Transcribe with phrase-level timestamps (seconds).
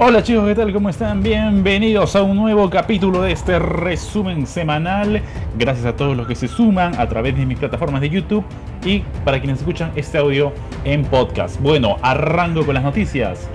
[0.00, 0.72] Hola chicos, ¿qué tal?
[0.72, 1.24] ¿Cómo están?
[1.24, 5.20] Bienvenidos a un nuevo capítulo de este resumen semanal.
[5.58, 8.44] Gracias a todos los que se suman a través de mis plataformas de YouTube
[8.84, 10.52] y para quienes escuchan este audio
[10.84, 11.60] en podcast.
[11.60, 13.48] Bueno, arranco con las noticias.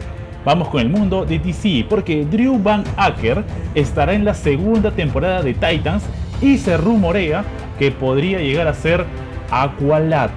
[0.44, 3.41] Vamos con el mundo de DC porque Drew Van Acker
[3.73, 6.04] estará en la segunda temporada de Titans
[6.41, 7.46] y se rumorea
[7.80, 9.05] que podría llegar a ser
[9.50, 10.32] Aqualad.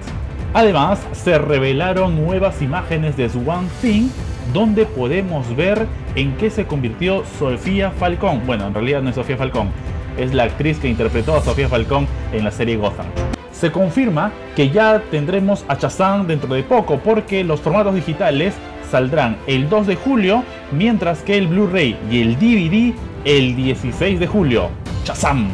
[0.53, 4.07] Además, se revelaron nuevas imágenes de Swan Thing
[4.53, 8.41] donde podemos ver en qué se convirtió Sofía Falcón.
[8.45, 9.69] Bueno, en realidad no es Sofía Falcón,
[10.17, 13.07] es la actriz que interpretó a Sofía Falcón en la serie Gotham.
[13.51, 18.53] Se confirma que ya tendremos a Shazam dentro de poco porque los formatos digitales
[18.89, 22.93] saldrán el 2 de julio, mientras que el Blu-ray y el DVD
[23.25, 24.69] el 16 de julio.
[25.05, 25.49] Shazam.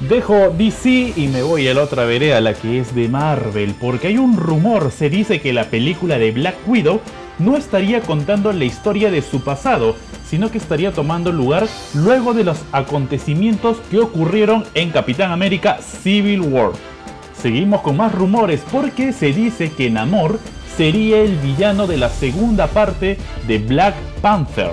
[0.00, 4.06] Dejo DC y me voy a la otra vereda, la que es de Marvel, porque
[4.06, 7.00] hay un rumor, se dice que la película de Black Widow
[7.38, 9.96] no estaría contando la historia de su pasado,
[10.28, 16.40] sino que estaría tomando lugar luego de los acontecimientos que ocurrieron en Capitán América Civil
[16.42, 16.72] War.
[17.40, 20.38] Seguimos con más rumores porque se dice que Namor
[20.76, 24.72] sería el villano de la segunda parte de Black Panther.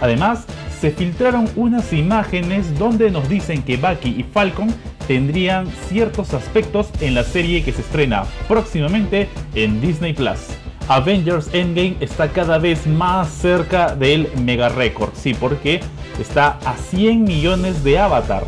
[0.00, 0.44] Además,
[0.80, 4.74] se filtraron unas imágenes donde nos dicen que Bucky y Falcon
[5.06, 10.59] tendrían ciertos aspectos en la serie que se estrena próximamente en Disney Plus.
[10.90, 15.10] Avengers Endgame está cada vez más cerca del mega récord.
[15.14, 15.80] Sí, porque
[16.18, 18.42] está a 100 millones de Avatar,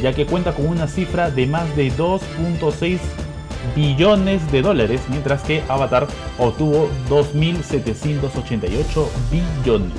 [0.00, 2.98] ya que cuenta con una cifra de más de 2.6
[3.74, 6.06] billones de dólares, mientras que Avatar
[6.38, 9.98] obtuvo 2.788 billones.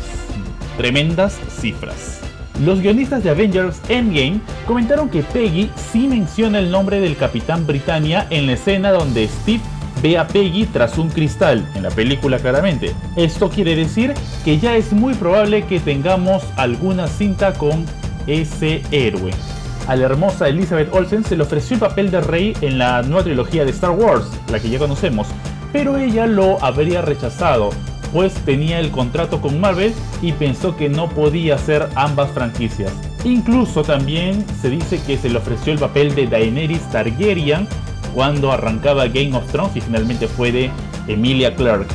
[0.77, 2.22] Tremendas cifras.
[2.64, 8.25] Los guionistas de Avengers Endgame comentaron que Peggy sí menciona el nombre del Capitán Britannia
[8.30, 9.64] en la escena donde Steve
[10.02, 12.94] ve a Peggy tras un cristal, en la película claramente.
[13.16, 14.14] Esto quiere decir
[14.45, 17.86] que ya es muy probable que tengamos alguna cinta con
[18.27, 19.31] ese héroe.
[19.88, 23.23] A la hermosa Elizabeth Olsen se le ofreció el papel de Rey en la nueva
[23.23, 25.27] trilogía de Star Wars, la que ya conocemos,
[25.73, 27.71] pero ella lo habría rechazado,
[28.14, 32.92] pues tenía el contrato con Marvel y pensó que no podía hacer ambas franquicias.
[33.23, 37.67] Incluso también se dice que se le ofreció el papel de Daenerys Targaryen
[38.14, 40.71] cuando arrancaba Game of Thrones y finalmente fue de
[41.08, 41.93] Emilia Clarke.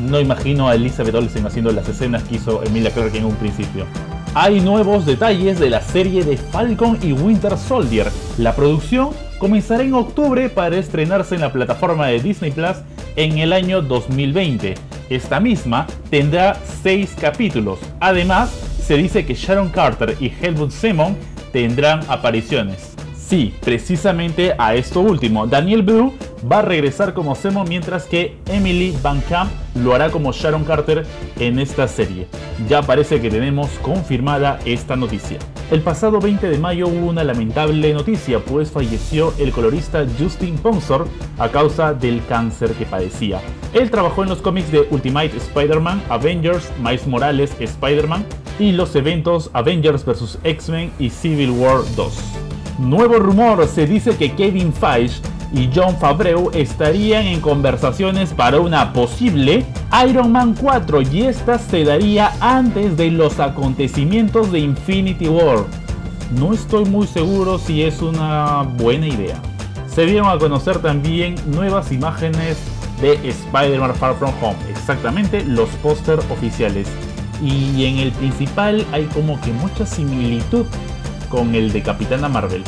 [0.00, 3.86] No imagino a Elizabeth Olsen haciendo las escenas que hizo Emilia Clarke en un principio.
[4.34, 8.10] Hay nuevos detalles de la serie de Falcon y Winter Soldier.
[8.38, 12.76] La producción comenzará en octubre para estrenarse en la plataforma de Disney Plus
[13.16, 14.74] en el año 2020.
[15.10, 17.78] Esta misma tendrá 6 capítulos.
[18.00, 18.50] Además,
[18.82, 21.16] se dice que Sharon Carter y Helmut Simon
[21.52, 22.91] tendrán apariciones.
[23.32, 25.46] Sí, precisamente a esto último.
[25.46, 26.12] Daniel Blue
[26.52, 31.06] va a regresar como Semo mientras que Emily Van Camp lo hará como Sharon Carter
[31.38, 32.26] en esta serie.
[32.68, 35.38] Ya parece que tenemos confirmada esta noticia.
[35.70, 41.08] El pasado 20 de mayo hubo una lamentable noticia, pues falleció el colorista Justin Ponsor
[41.38, 43.40] a causa del cáncer que padecía.
[43.72, 48.26] Él trabajó en los cómics de Ultimate Spider-Man, Avengers, Miles Morales, Spider-Man
[48.58, 50.38] y los eventos Avengers vs.
[50.44, 52.51] X-Men y Civil War 2.
[52.82, 55.20] Nuevo rumor, se dice que Kevin Feige
[55.54, 59.64] y John Favreau estarían en conversaciones para una posible
[60.08, 65.64] Iron Man 4 y esta se daría antes de los acontecimientos de Infinity War.
[66.36, 69.40] No estoy muy seguro si es una buena idea.
[69.86, 72.58] Se dieron a conocer también nuevas imágenes
[73.00, 76.88] de Spider-Man Far From Home, exactamente los póster oficiales.
[77.40, 80.66] Y en el principal hay como que mucha similitud
[81.32, 82.62] con el de Capitana Marvel.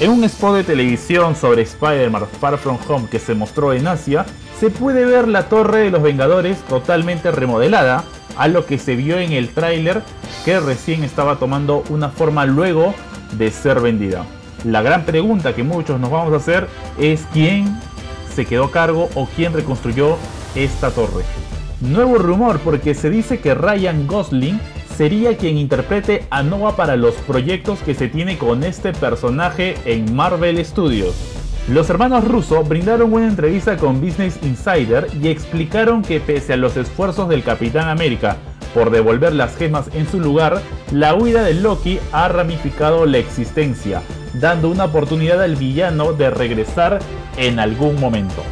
[0.00, 4.26] En un spot de televisión sobre Spider-Man Far From Home que se mostró en Asia,
[4.58, 8.02] se puede ver la Torre de los Vengadores totalmente remodelada,
[8.36, 10.02] a lo que se vio en el tráiler
[10.44, 12.92] que recién estaba tomando una forma luego
[13.32, 14.26] de ser vendida.
[14.64, 16.66] La gran pregunta que muchos nos vamos a hacer
[16.98, 17.78] es quién
[18.34, 20.16] se quedó a cargo o quién reconstruyó
[20.56, 21.22] esta torre.
[21.80, 24.60] Nuevo rumor porque se dice que Ryan Gosling
[24.98, 30.12] sería quien interprete a Nova para los proyectos que se tiene con este personaje en
[30.12, 31.14] Marvel Studios.
[31.68, 36.76] Los hermanos Russo brindaron una entrevista con Business Insider y explicaron que pese a los
[36.76, 38.38] esfuerzos del Capitán América
[38.74, 40.60] por devolver las gemas en su lugar,
[40.90, 44.02] la huida de Loki ha ramificado la existencia,
[44.34, 46.98] dando una oportunidad al villano de regresar
[47.36, 48.42] en algún momento.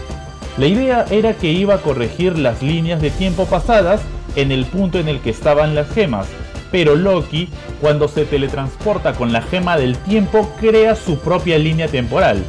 [0.58, 4.00] La idea era que iba a corregir las líneas de tiempo pasadas
[4.36, 6.26] en el punto en el que estaban las gemas,
[6.70, 7.50] pero Loki,
[7.80, 12.42] cuando se teletransporta con la gema del tiempo, crea su propia línea temporal.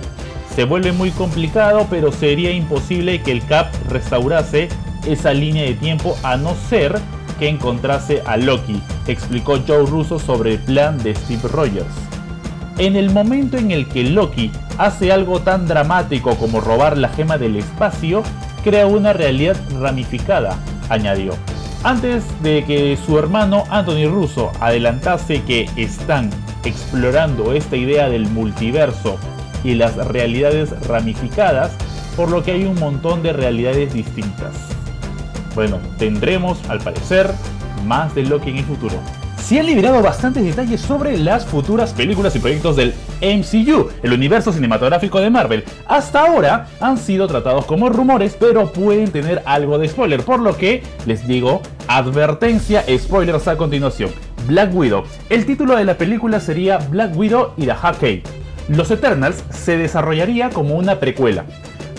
[0.56, 4.70] Se vuelve muy complicado, pero sería imposible que el Cap restaurase
[5.06, 6.98] esa línea de tiempo a no ser
[7.40, 12.17] que encontrase a Loki, explicó Joe Russo sobre el plan de Steve Rogers.
[12.78, 17.40] En el momento en el que Loki hace algo tan dramático como robar la gema
[17.40, 18.22] del espacio,
[18.64, 20.60] crea una realidad ramificada,
[20.90, 21.34] añadió.
[21.84, 26.30] Antes de que su hermano Anthony Russo adelantase que están
[26.66, 29.18] explorando esta idea del multiverso
[29.64, 31.72] y las realidades ramificadas,
[32.16, 34.54] por lo que hay un montón de realidades distintas.
[35.56, 37.32] Bueno, tendremos, al parecer,
[37.86, 38.96] más de Loki en el futuro.
[39.48, 44.52] Se han liberado bastantes detalles sobre las futuras películas y proyectos del MCU, el universo
[44.52, 45.64] cinematográfico de Marvel.
[45.86, 50.58] Hasta ahora han sido tratados como rumores, pero pueden tener algo de spoiler, por lo
[50.58, 54.12] que les digo, advertencia, spoilers a continuación.
[54.48, 55.06] Black Widow.
[55.30, 58.24] El título de la película sería Black Widow y the Hawkeye.
[58.68, 61.46] Los Eternals se desarrollaría como una precuela.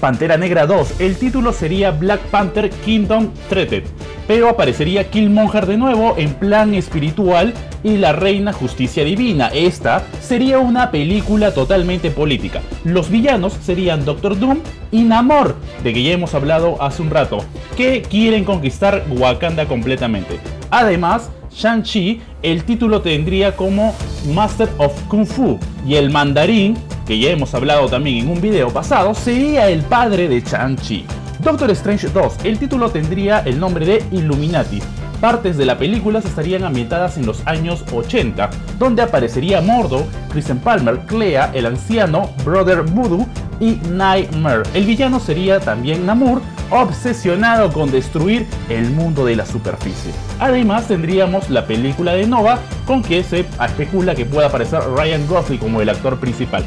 [0.03, 3.85] Pantera Negra 2, el título sería Black Panther Kingdom Threated,
[4.29, 9.49] pero aparecería Killmonger de nuevo en plan espiritual y la Reina Justicia Divina.
[9.49, 12.61] Esta sería una película totalmente política.
[12.85, 14.59] Los villanos serían Doctor Doom
[14.93, 17.39] y Namor, de que ya hemos hablado hace un rato,
[17.77, 20.39] que quieren conquistar Wakanda completamente.
[20.71, 23.95] Además, Shang-Chi, el título tendría como
[24.35, 26.77] Master of Kung Fu y el mandarín,
[27.07, 31.07] que ya hemos hablado también en un video pasado, sería el padre de Shang-Chi.
[31.49, 34.83] Doctor Strange 2, el título tendría el nombre de Illuminati.
[35.19, 40.99] Partes de la película estarían ambientadas en los años 80, donde aparecería Mordo, Kristen Palmer,
[41.06, 43.27] Clea, el anciano, Brother Voodoo
[43.61, 44.65] y Nightmare.
[44.75, 50.12] El villano sería también Namor, obsesionado con destruir el mundo de la superficie.
[50.41, 55.59] Además tendríamos la película de Nova, con que se especula que pueda aparecer Ryan Gosling
[55.59, 56.62] como el actor principal.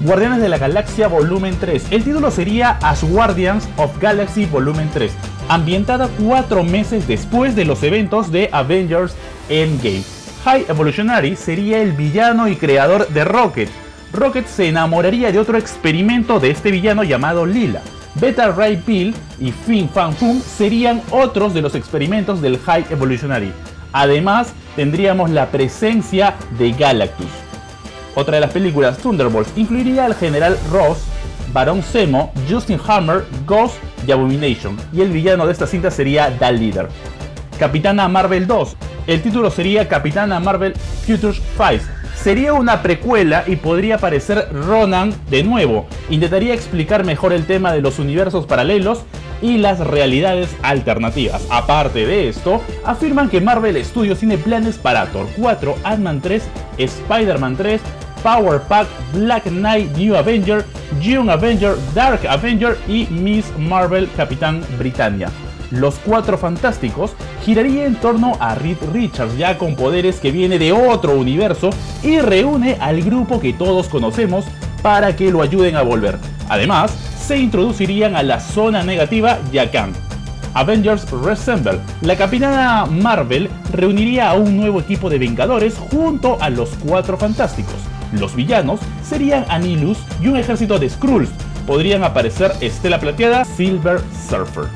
[0.00, 1.86] Guardianes de la Galaxia Volumen 3.
[1.90, 5.10] El título sería As Guardians of Galaxy Volumen 3,
[5.48, 9.16] ambientada cuatro meses después de los eventos de Avengers
[9.48, 10.02] Endgame.
[10.44, 13.70] High Evolutionary sería el villano y creador de Rocket.
[14.12, 17.80] Rocket se enamoraría de otro experimento de este villano llamado Lila.
[18.16, 23.52] Beta Ray Bill y Fin Fan Fum serían otros de los experimentos del High Evolutionary.
[23.92, 27.45] Además, tendríamos la presencia de Galactus.
[28.16, 31.04] Otra de las películas, Thunderbolts, incluiría al general Ross,
[31.52, 33.74] Barón Zemo, Justin Hammer, Ghost
[34.06, 36.88] y Abomination, y el villano de esta cinta sería The Leader.
[37.58, 38.74] Capitana Marvel 2,
[39.06, 40.72] el título sería Capitana Marvel
[41.06, 41.82] Futures Fight.
[42.14, 45.86] Sería una precuela y podría aparecer Ronan de nuevo.
[46.08, 49.02] Intentaría explicar mejor el tema de los universos paralelos
[49.42, 51.46] y las realidades alternativas.
[51.50, 56.42] Aparte de esto, afirman que Marvel Studios tiene planes para Thor 4, Ant-Man 3,
[56.78, 57.80] Spider-Man 3,
[58.26, 60.64] Power Pack, Black Knight, New Avenger,
[61.00, 65.28] Young Avenger, Dark Avenger y Miss Marvel Capitán Britannia.
[65.70, 67.12] Los Cuatro Fantásticos
[67.44, 71.70] giraría en torno a Reed Richards, ya con poderes que viene de otro universo
[72.02, 74.44] y reúne al grupo que todos conocemos
[74.82, 76.18] para que lo ayuden a volver.
[76.48, 76.90] Además,
[77.24, 79.92] se introducirían a la zona negativa Yakan.
[80.54, 81.78] Avengers Resemble.
[82.00, 87.95] La capitana Marvel reuniría a un nuevo equipo de Vengadores junto a los Cuatro Fantásticos.
[88.12, 91.30] Los villanos serían Anilus y un ejército de Skrulls.
[91.66, 94.66] Podrían aparecer Estela Plateada, Silver Surfer.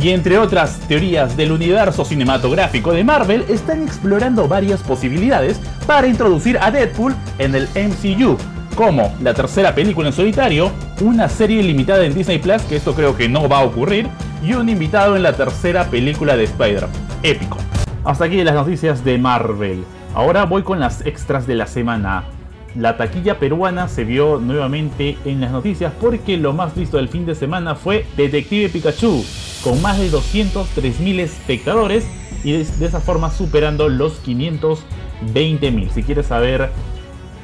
[0.00, 6.58] Y entre otras teorías del universo cinematográfico de Marvel, están explorando varias posibilidades para introducir
[6.58, 8.38] a Deadpool en el MCU,
[8.74, 10.70] como la tercera película en solitario,
[11.00, 14.08] una serie limitada en Disney Plus, que esto creo que no va a ocurrir,
[14.42, 16.86] y un invitado en la tercera película de Spider.
[17.22, 17.58] Épico.
[18.04, 19.84] Hasta aquí las noticias de Marvel.
[20.14, 22.24] Ahora voy con las extras de la semana.
[22.76, 27.26] La taquilla peruana se vio nuevamente en las noticias porque lo más visto del fin
[27.26, 29.24] de semana fue Detective Pikachu,
[29.64, 32.06] con más de 203.000 espectadores
[32.44, 35.90] y de, esa forma superando los 520.000.
[35.90, 36.70] Si quieres saber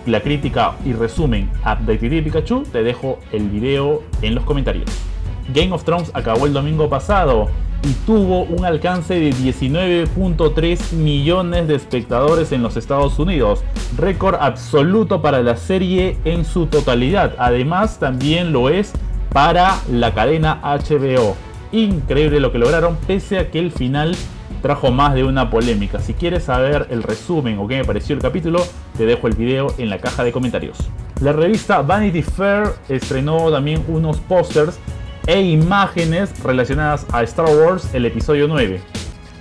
[0.07, 5.06] la crítica y resumen a Detective Pikachu, te dejo el video en los comentarios.
[5.55, 7.49] Game of Thrones acabó el domingo pasado
[7.83, 13.63] y tuvo un alcance de 19.3 millones de espectadores en los Estados Unidos,
[13.97, 17.35] récord absoluto para la serie en su totalidad.
[17.39, 18.93] Además, también lo es
[19.33, 21.37] para la cadena HBO.
[21.71, 24.17] Increíble lo que lograron, pese a que el final
[24.63, 26.01] trajo más de una polémica.
[26.01, 28.65] Si quieres saber el resumen o qué me pareció el capítulo,
[28.97, 30.79] te dejo el video en la caja de comentarios.
[31.21, 34.79] La revista Vanity Fair estrenó también unos pósters
[35.27, 38.81] e imágenes relacionadas a Star Wars el episodio 9.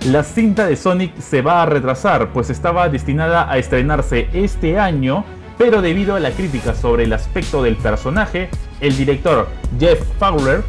[0.06, 5.24] La cinta de Sonic se va a retrasar, pues estaba destinada a estrenarse este año,
[5.58, 8.48] pero debido a la crítica sobre el aspecto del personaje,
[8.80, 9.48] el director
[9.80, 10.62] Jeff Fowler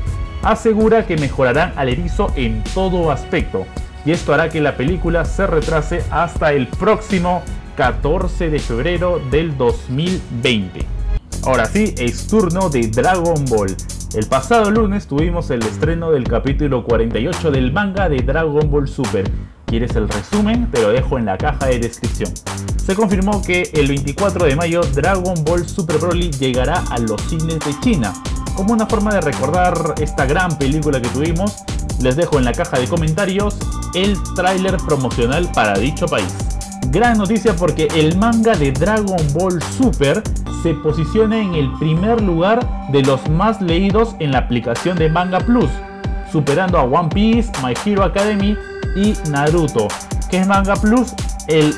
[0.43, 3.65] asegura que mejorarán al erizo en todo aspecto.
[4.05, 7.43] y esto hará que la película se retrase hasta el próximo
[7.75, 10.85] 14 de febrero del 2020.
[11.43, 13.75] Ahora sí, es turno de Dragon Ball.
[14.13, 19.29] El pasado lunes tuvimos el estreno del capítulo 48 del manga de Dragon Ball Super.
[19.65, 20.71] ¿Quieres el resumen?
[20.71, 22.31] Te lo dejo en la caja de descripción.
[22.77, 27.59] Se confirmó que el 24 de mayo Dragon Ball Super Broly llegará a los cines
[27.59, 28.13] de China.
[28.55, 31.57] Como una forma de recordar esta gran película que tuvimos,
[32.01, 33.57] les dejo en la caja de comentarios
[33.93, 36.33] el tráiler promocional para dicho país.
[36.91, 40.23] Gran noticia porque el manga de Dragon Ball Super
[40.63, 45.39] se posiciona en el primer lugar de los más leídos en la aplicación de Manga
[45.39, 45.69] Plus,
[46.31, 48.55] superando a One Piece, My Hero Academy
[48.95, 49.87] y Naruto.
[50.29, 51.13] ¿Qué es Manga Plus?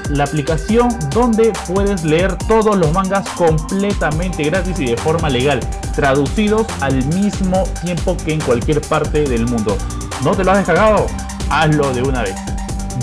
[0.09, 5.59] la aplicación donde puedes leer todos los mangas completamente gratis y de forma legal,
[5.95, 9.77] traducidos al mismo tiempo que en cualquier parte del mundo.
[10.23, 11.05] ¿No te lo has descargado?
[11.51, 12.35] Hazlo de una vez.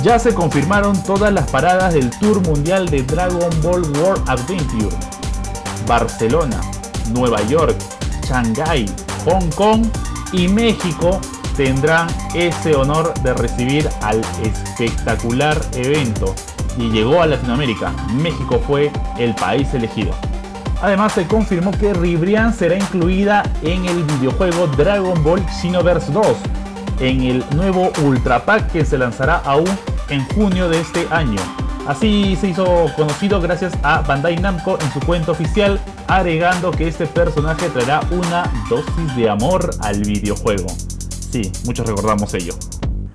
[0.03, 4.95] Ya se confirmaron todas las paradas del Tour Mundial de Dragon Ball World Adventure.
[5.87, 6.61] Barcelona,
[7.11, 7.77] Nueva York,
[8.29, 8.87] Shanghai,
[9.25, 9.87] Hong Kong
[10.33, 11.21] y México
[11.57, 16.35] tendrán ese honor de recibir al espectacular evento.
[16.79, 17.91] Y llegó a Latinoamérica.
[18.15, 20.13] México fue el país elegido.
[20.83, 26.27] Además se confirmó que Ribrian será incluida en el videojuego Dragon Ball Xenoverse 2,
[27.01, 29.71] en el nuevo Ultra Pack que se lanzará aún
[30.11, 31.41] en junio de este año.
[31.87, 35.79] Así se hizo conocido gracias a Bandai Namco en su cuenta oficial,
[36.09, 40.67] agregando que este personaje traerá una dosis de amor al videojuego.
[41.31, 42.55] Sí, muchos recordamos ello.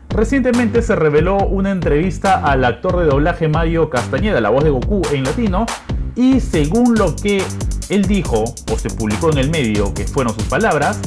[0.09, 5.01] Recientemente se reveló una entrevista al actor de doblaje Mario Castañeda, la voz de Goku
[5.11, 5.65] en latino,
[6.15, 7.43] y según lo que
[7.89, 10.99] él dijo, o se publicó en el medio, que fueron sus palabras,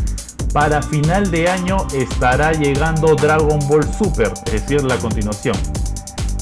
[0.52, 5.56] para final de año estará llegando Dragon Ball Super, es decir, la continuación.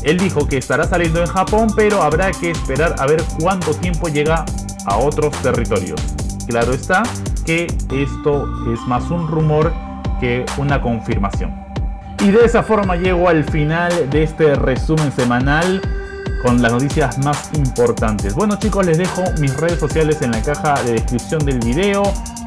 [0.04, 4.08] Él dijo que estará saliendo en Japón, pero habrá que esperar a ver cuánto tiempo
[4.08, 4.44] llega
[4.86, 6.00] a otros territorios.
[6.46, 7.02] Claro está
[7.44, 9.72] que esto es más un rumor
[10.20, 11.54] que una confirmación.
[12.20, 15.80] Y de esa forma llego al final de este resumen semanal
[16.42, 18.34] con las noticias más importantes.
[18.34, 22.02] Bueno chicos, les dejo mis redes sociales en la caja de descripción del video.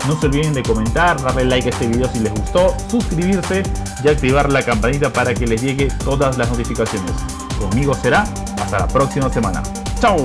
[0.07, 3.63] No se olviden de comentar, darle like a este video si les gustó, suscribirse
[4.03, 7.11] y activar la campanita para que les llegue todas las notificaciones.
[7.59, 8.23] Conmigo será
[8.61, 9.61] hasta la próxima semana.
[9.99, 10.17] ¡Chao!